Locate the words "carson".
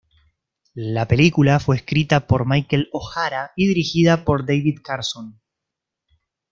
4.83-5.39